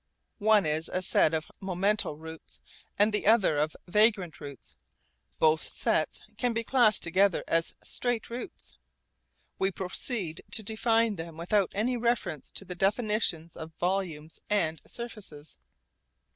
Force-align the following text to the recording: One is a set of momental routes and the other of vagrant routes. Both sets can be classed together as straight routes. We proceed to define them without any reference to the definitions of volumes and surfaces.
One 0.39 0.65
is 0.65 0.89
a 0.89 1.03
set 1.03 1.31
of 1.31 1.45
momental 1.61 2.17
routes 2.17 2.59
and 2.97 3.13
the 3.13 3.27
other 3.27 3.59
of 3.59 3.75
vagrant 3.87 4.39
routes. 4.41 4.75
Both 5.37 5.61
sets 5.61 6.23
can 6.39 6.53
be 6.53 6.63
classed 6.63 7.03
together 7.03 7.43
as 7.47 7.75
straight 7.83 8.27
routes. 8.31 8.79
We 9.59 9.69
proceed 9.69 10.41
to 10.53 10.63
define 10.63 11.17
them 11.17 11.37
without 11.37 11.71
any 11.75 11.97
reference 11.97 12.49
to 12.49 12.65
the 12.65 12.73
definitions 12.73 13.55
of 13.55 13.73
volumes 13.79 14.39
and 14.49 14.81
surfaces. 14.87 15.59